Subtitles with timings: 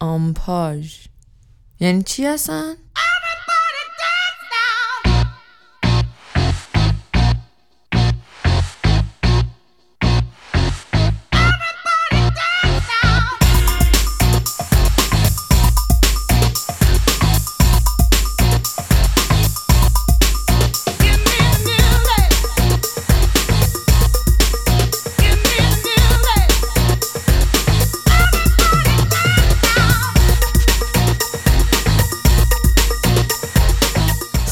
[0.00, 1.06] آمپاژ
[1.80, 2.74] یعنی چی هستن؟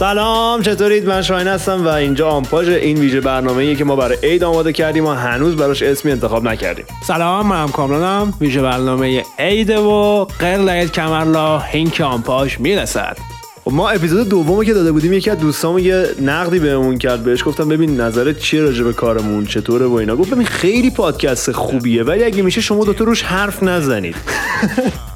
[0.07, 4.45] سلام چطورید؟ من شاین هستم و اینجا آمپاژ این ویژه برنامه که ما برای عید
[4.45, 6.85] آماده کردیم و هنوز براش اسمی انتخاب نکردیم.
[7.07, 8.35] سلام منم کامرانم.
[8.41, 13.17] ویژه برنامه عید و قرل عید کمرلا هینک آمپاژ می‌رسد.
[13.65, 17.45] خب ما اپیزود دومو که داده بودیم یکی از دوستامون یه نقدی بهمون کرد بهش
[17.45, 20.17] گفتم ببین نظرت چیه راجع به کارمون چطوره و اینا.
[20.17, 24.17] گفت ببین خیلی پادکست خوبیه ولی اگه میشه شما دوتا روش حرف نزنید.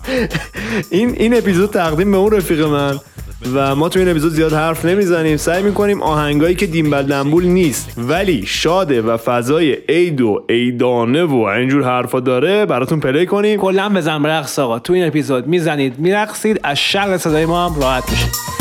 [0.90, 3.00] این این اپیزود تقدیم به اون رفیق من.
[3.54, 5.36] و ما تو این اپیزود زیاد حرف نمی‌زنیم.
[5.36, 11.36] سعی می‌کنیم آهنگایی که دیمبل دنبول نیست ولی شاده و فضای عید و عیدانه و
[11.36, 13.60] اینجور حرفا داره براتون پلی کنیم.
[13.60, 14.78] کلا بزن رقص آقا.
[14.78, 18.59] تو این اپیزود می‌زنید میرقصید از شر صدای ما هم راحت میشید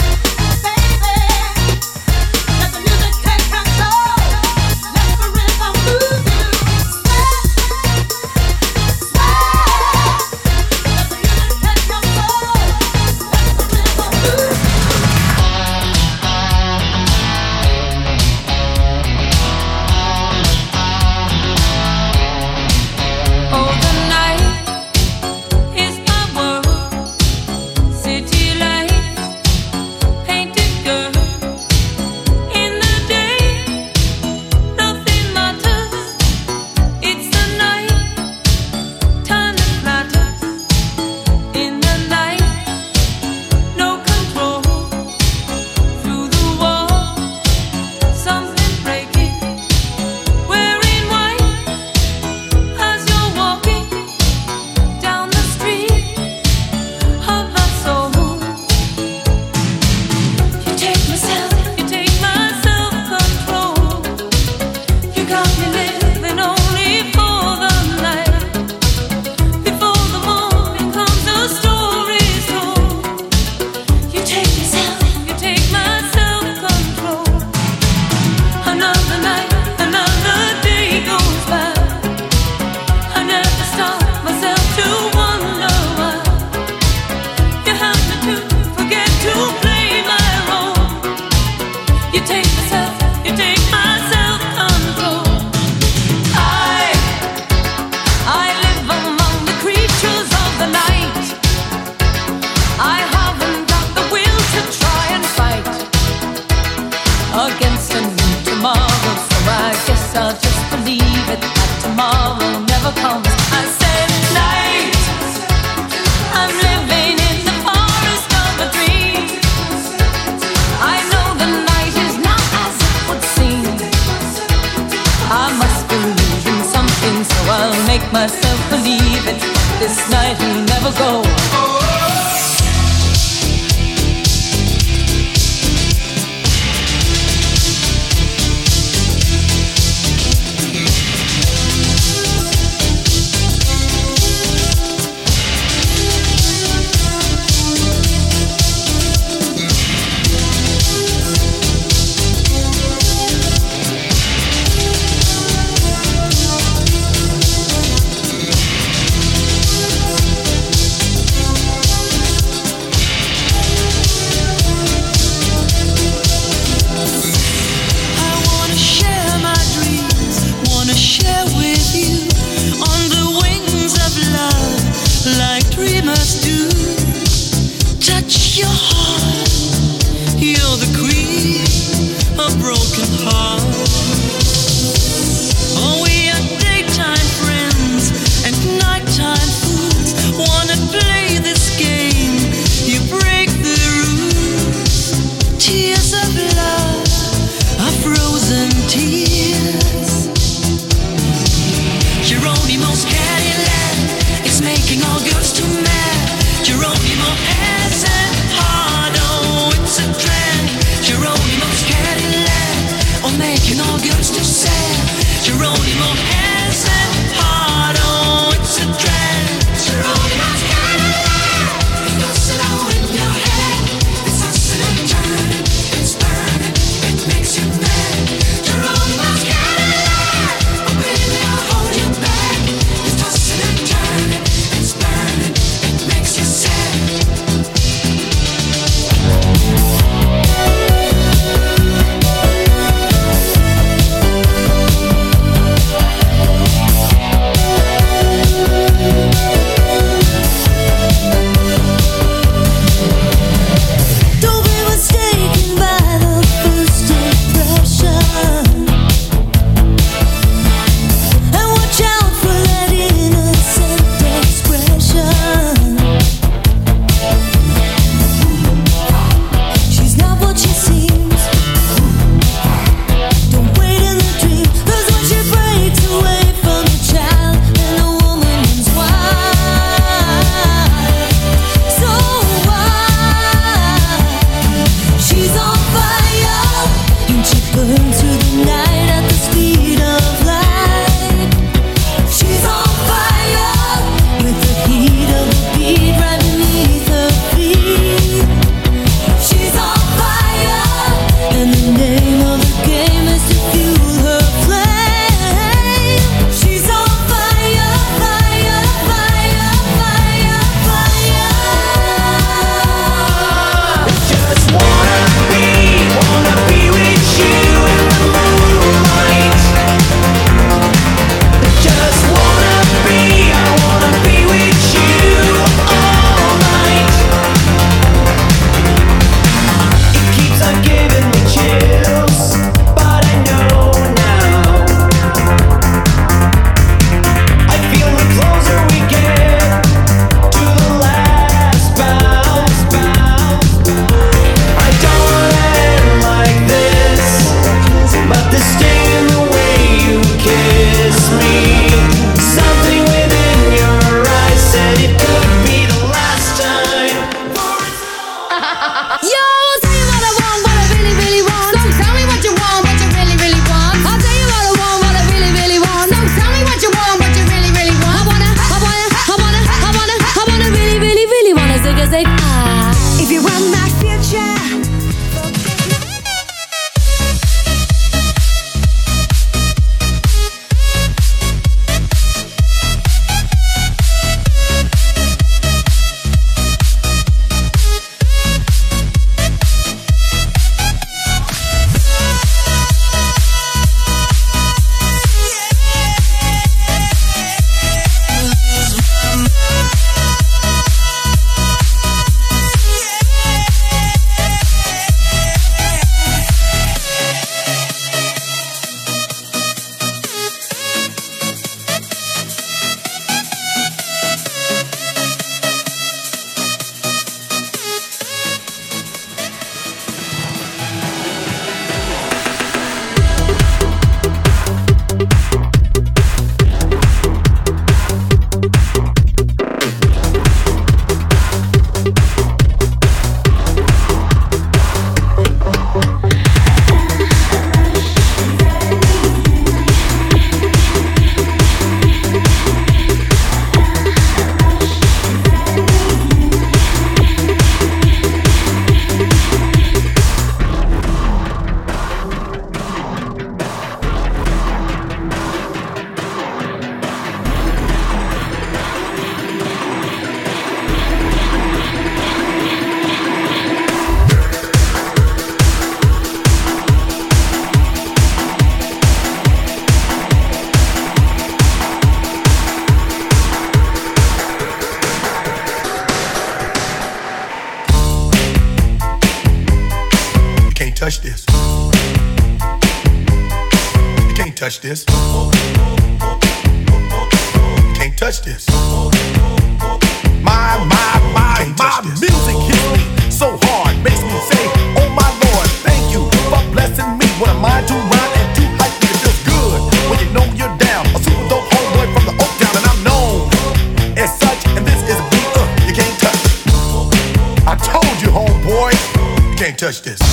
[509.79, 510.28] touch this.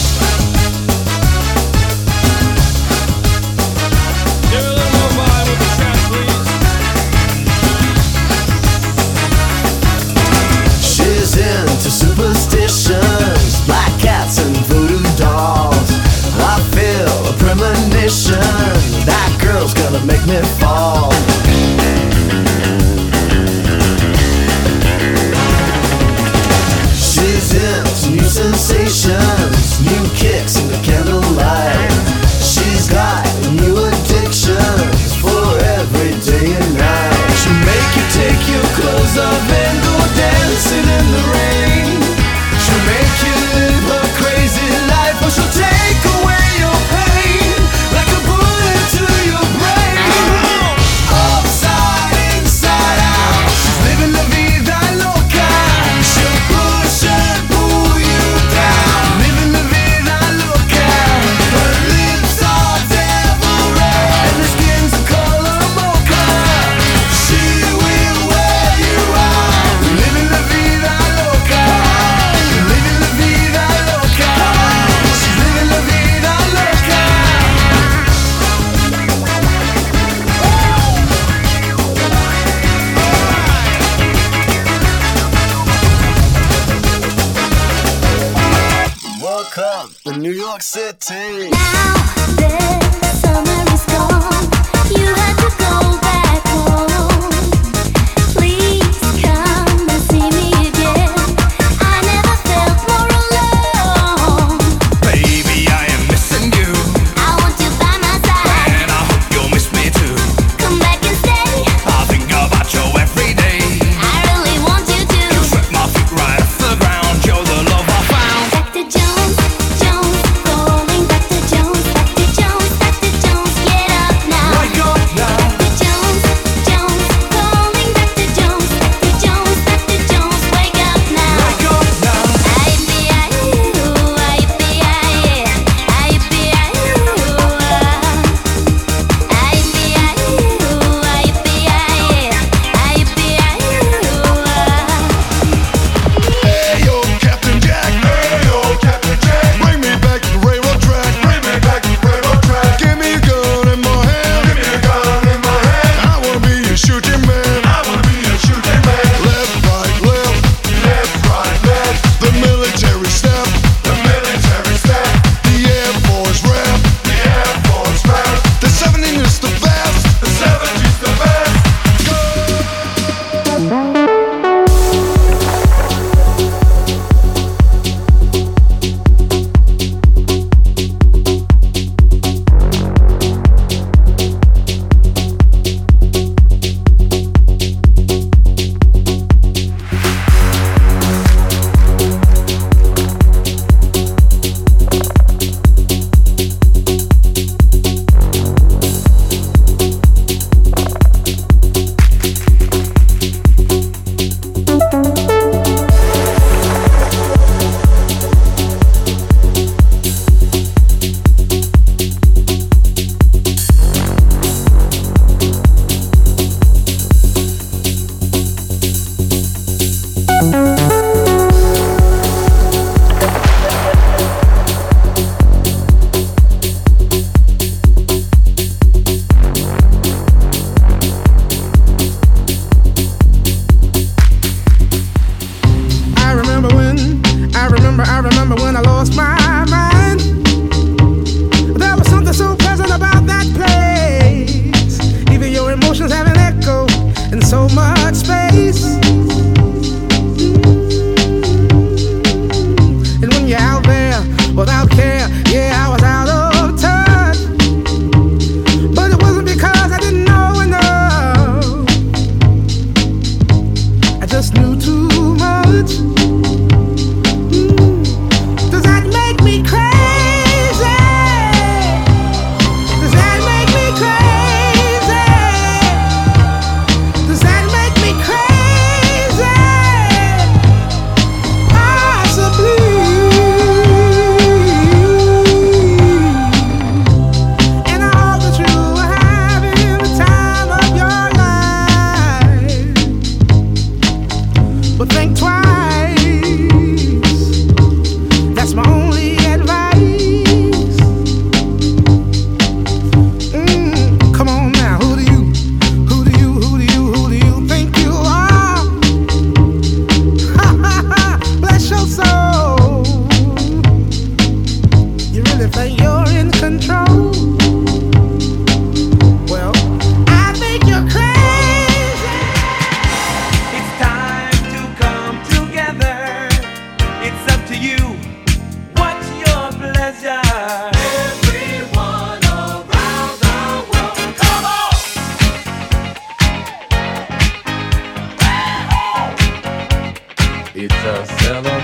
[341.07, 341.76] to them.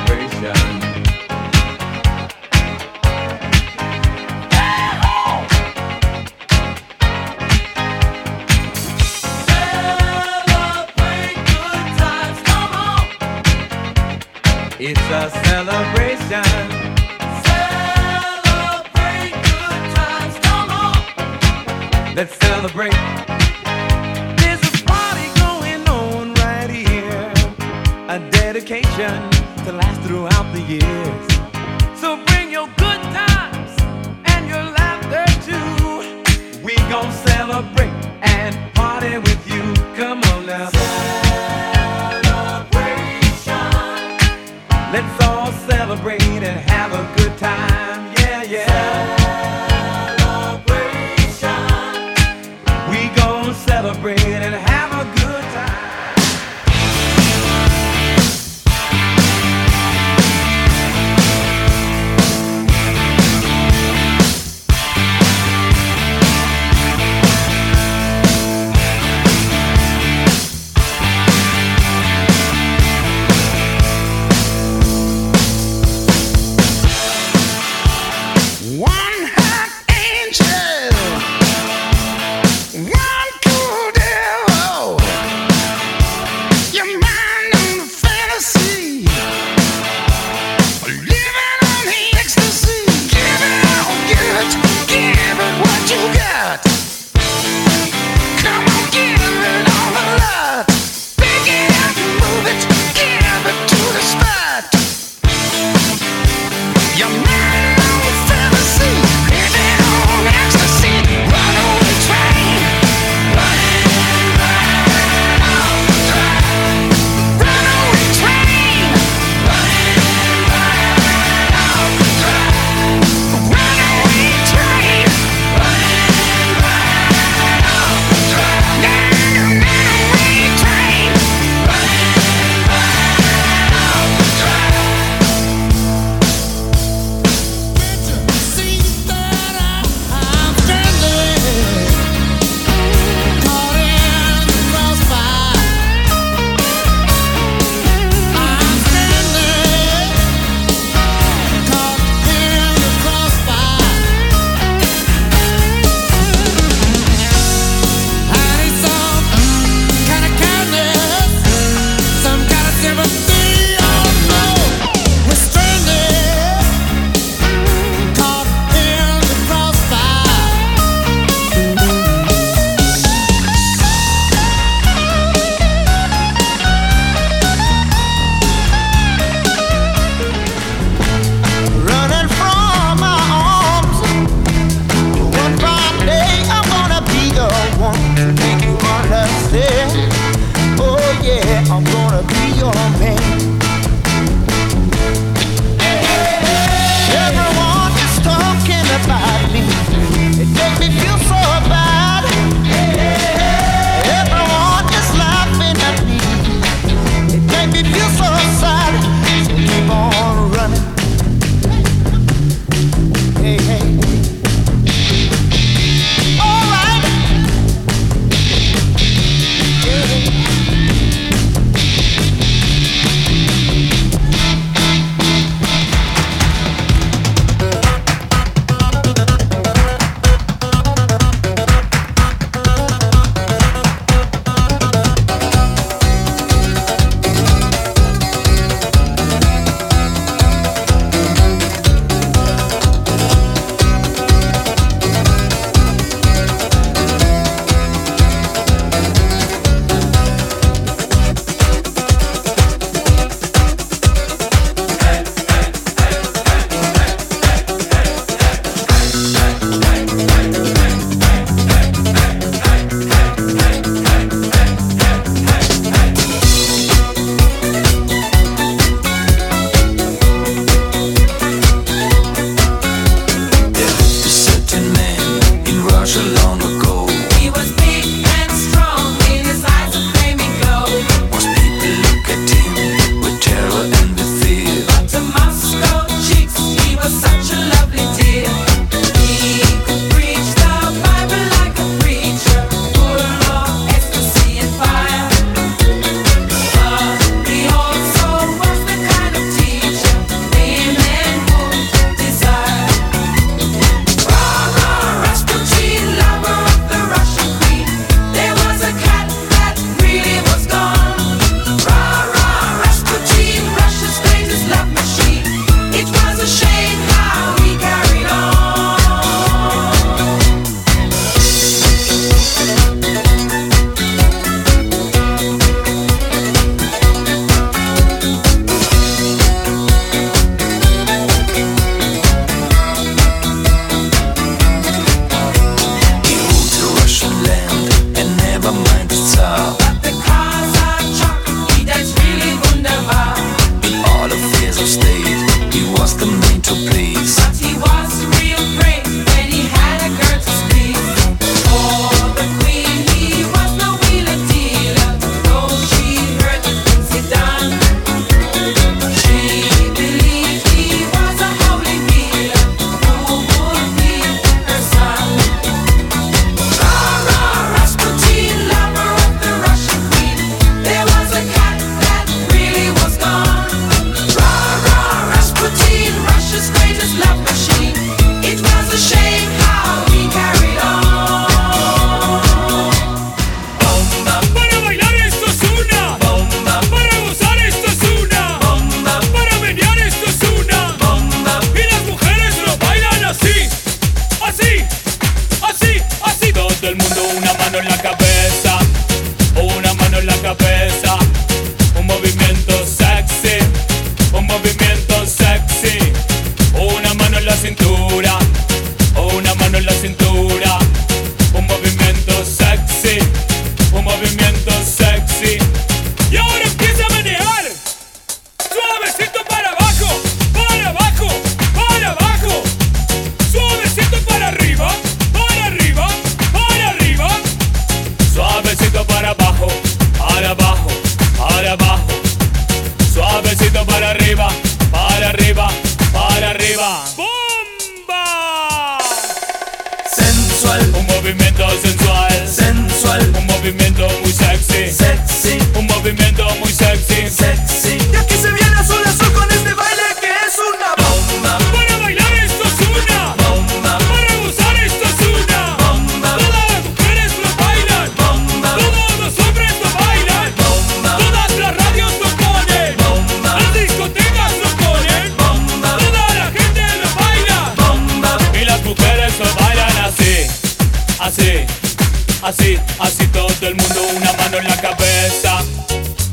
[472.42, 475.62] así, así todo el mundo una mano en la cabeza,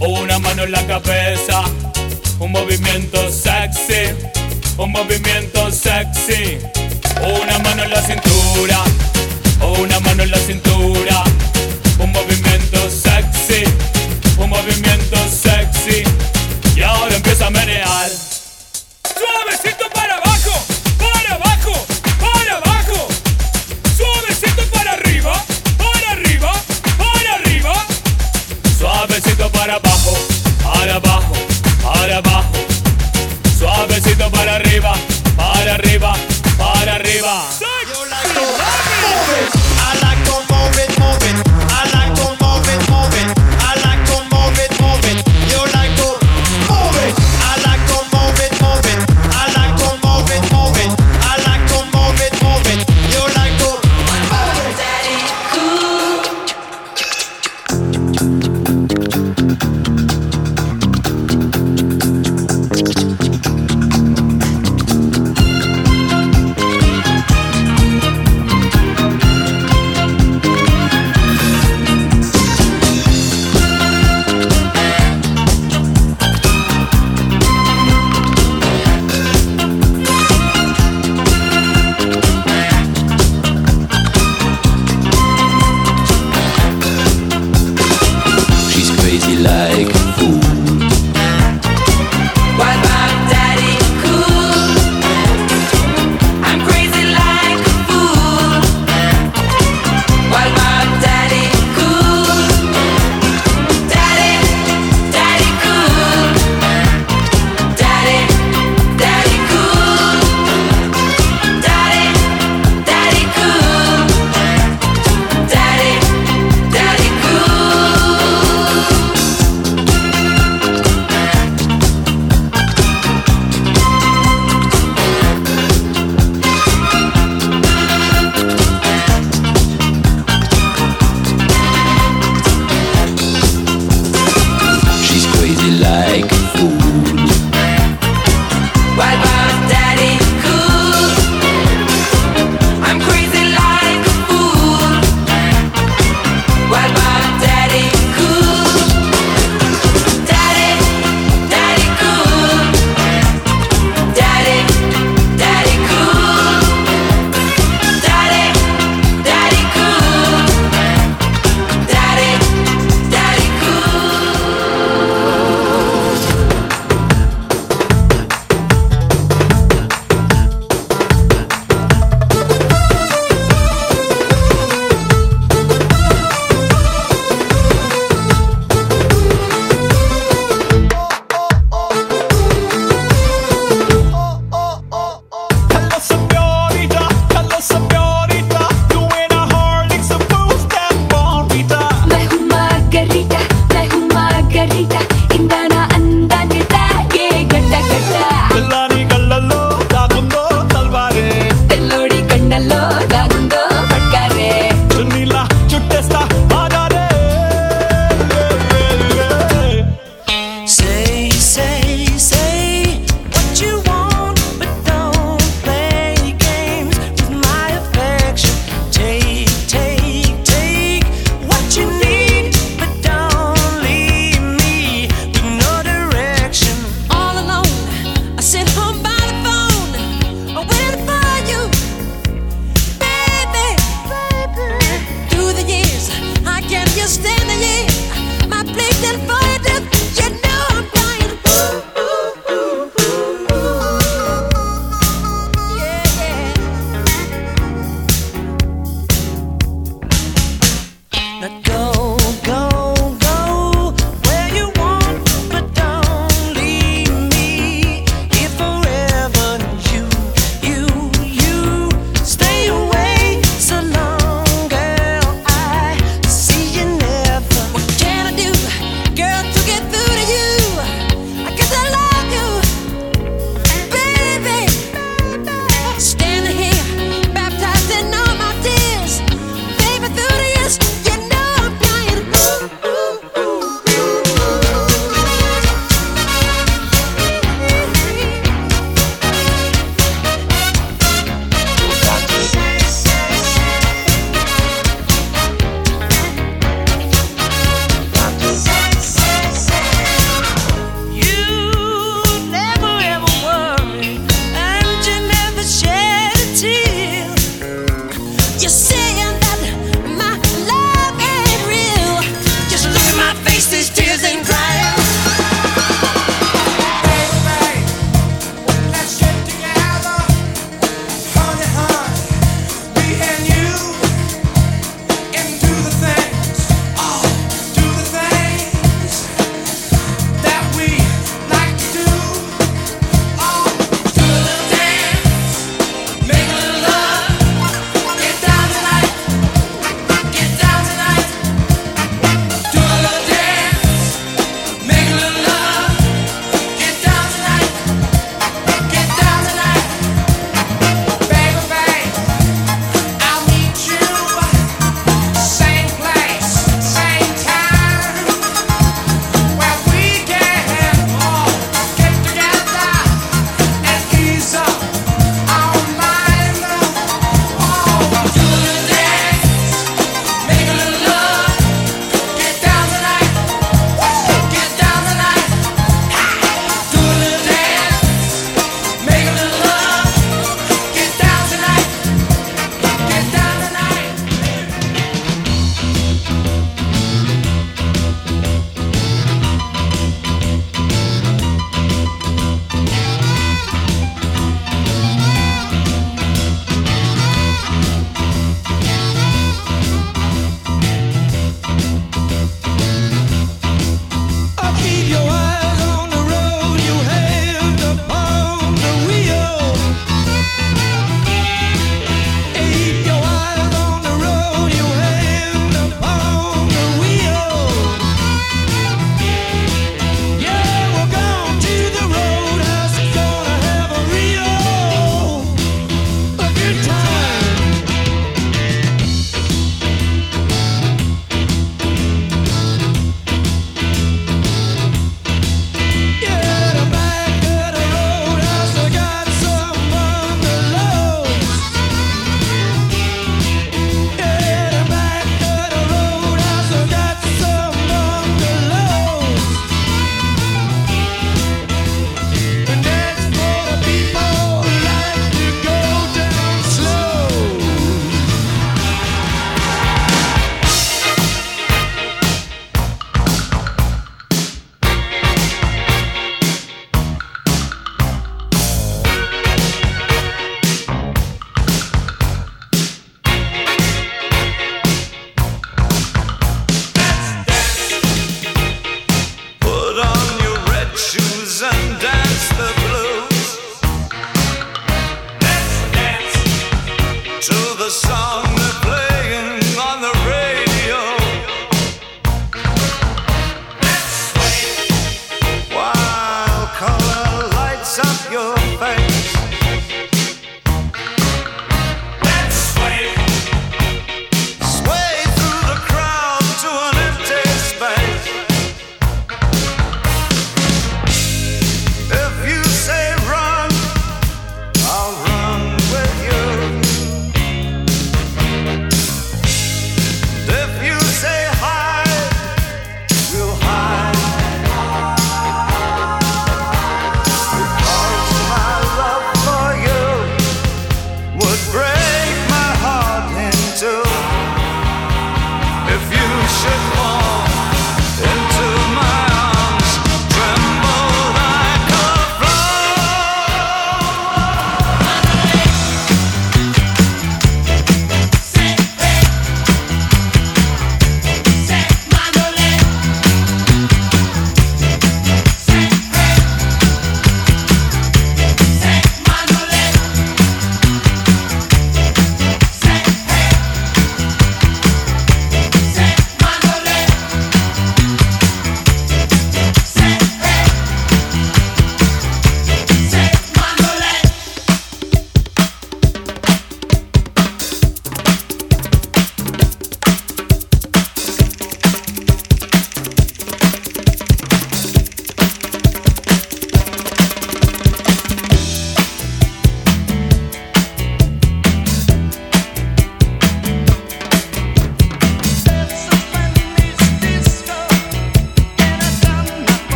[0.00, 1.62] una mano en la cabeza,
[2.38, 4.14] un movimiento sexy,
[4.76, 6.58] un movimiento sexy,
[7.20, 8.37] una mano en la cintura.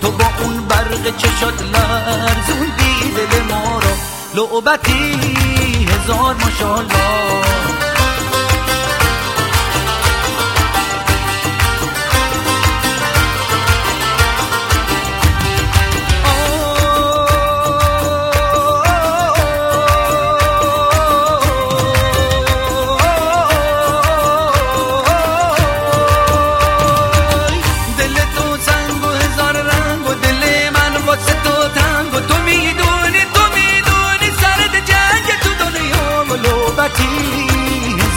[0.00, 3.94] تو با اون برق چشات لرزوندی دل ما رو
[4.34, 5.12] لعبتی
[5.88, 7.87] هزار ماشالله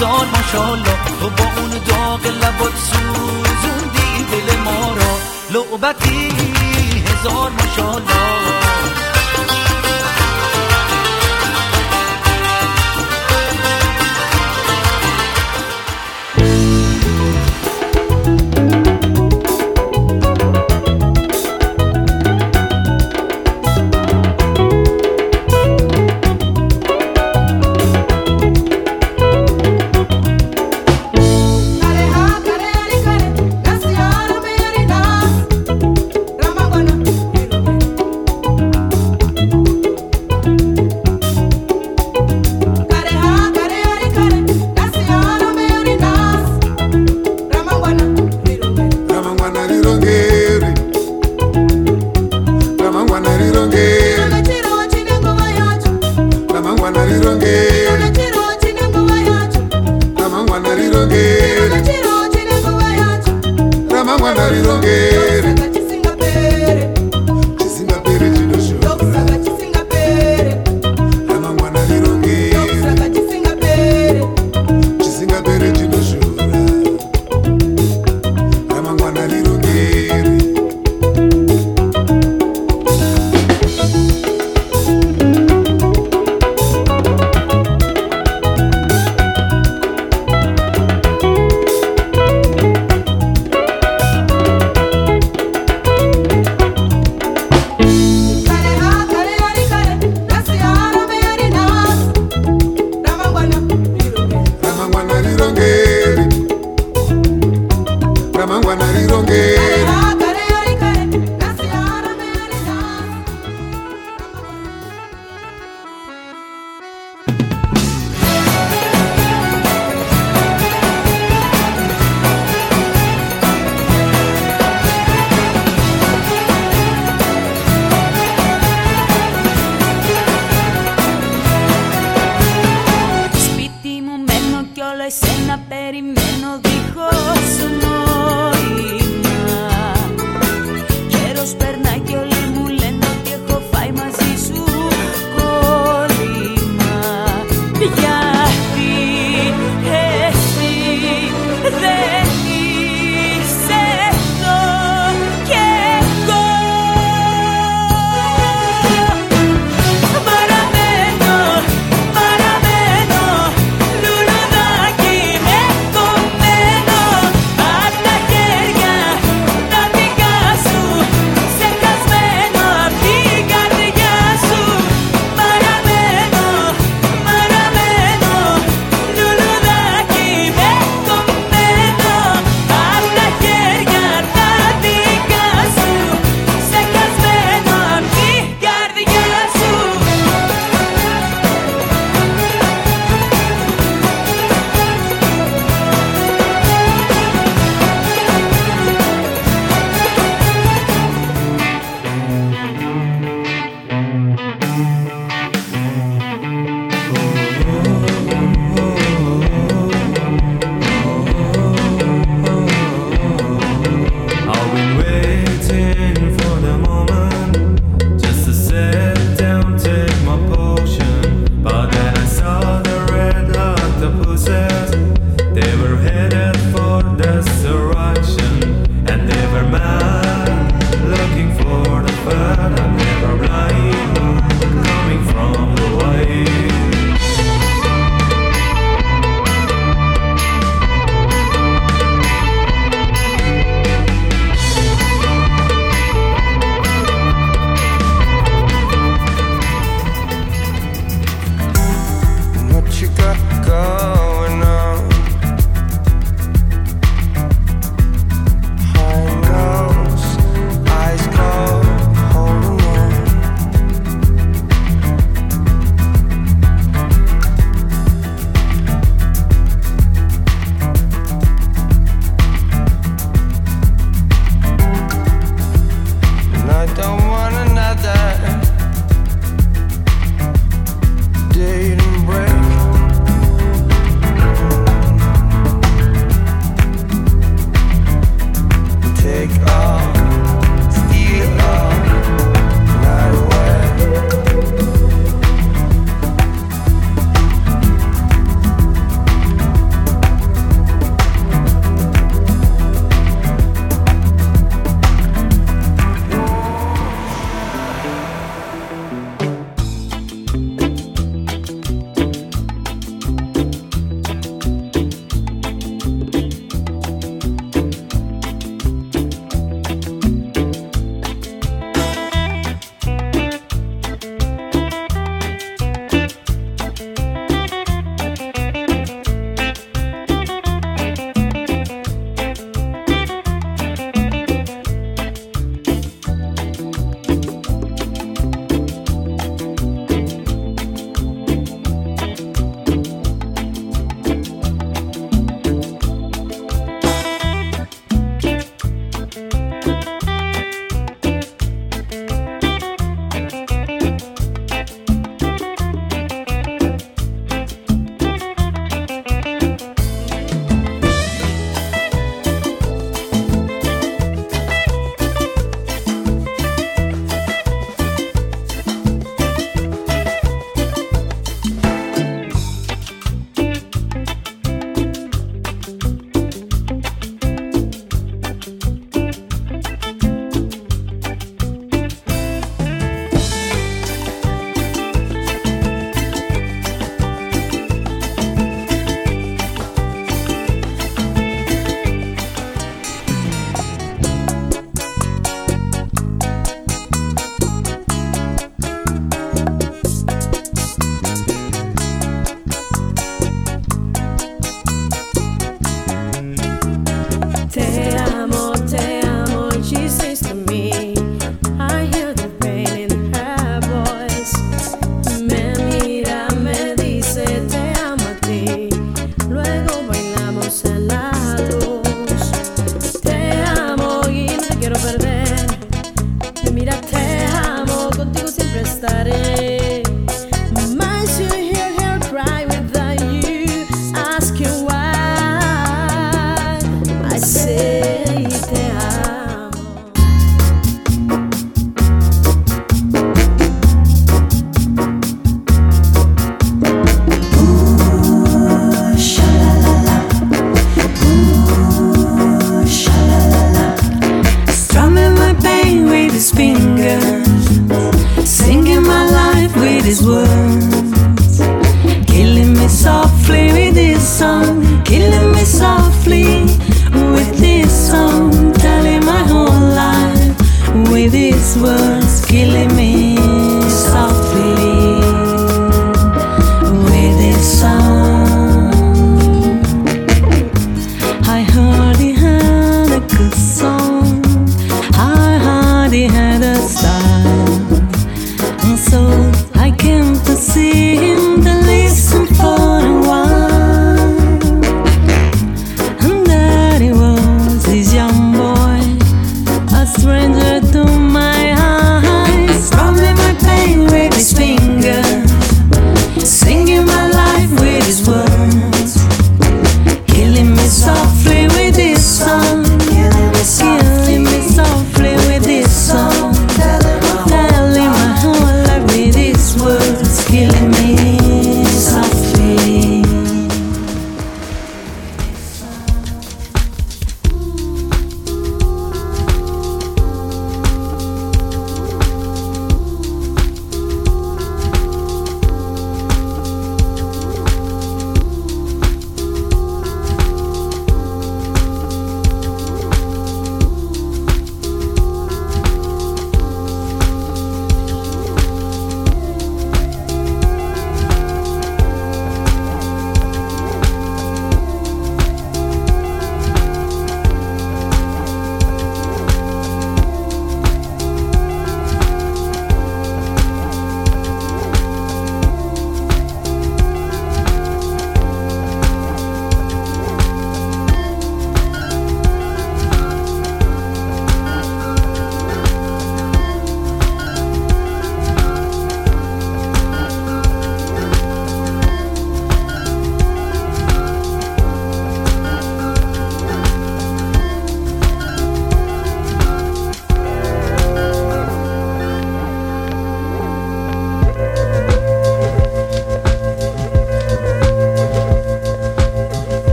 [0.00, 5.18] هزار ماشالله تو با اون داغ لبات سوزوندی دل ما را.
[5.50, 6.28] لعبتی
[7.06, 8.59] هزار ماشالله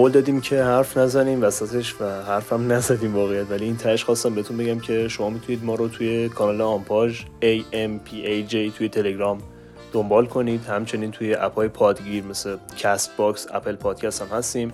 [0.00, 3.50] قول دادیم که حرف نزنیم وسطش و حرفم نزدیم واقعیت.
[3.50, 8.50] ولی این تهش خواستم بهتون بگم که شما می‌تونید ما رو توی کانال آمپاژ AMPAJ
[8.50, 9.38] توی تلگرام
[9.92, 10.64] دنبال کنید.
[10.64, 14.72] همچنین توی اپهای پادگیر مثل کست باکس اپل پادکست هم هستیم.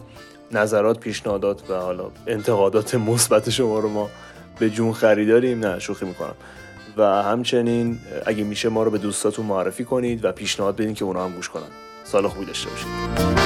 [0.52, 4.10] نظرات پیشنهادات و حالا انتقادات مثبت شما رو ما
[4.58, 5.66] به جون خریداریم.
[5.66, 6.34] نه شوخی می‌کنم.
[6.96, 11.24] و همچنین اگه میشه ما رو به دوستاتون معرفی کنید و پیشنهاد بدین که اونا
[11.24, 11.70] هم گوش کنن.
[12.04, 13.45] سال خوبی داشته باشید.